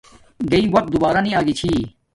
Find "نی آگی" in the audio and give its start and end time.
1.25-1.53